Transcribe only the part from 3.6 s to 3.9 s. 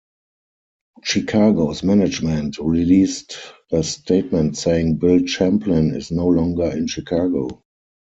a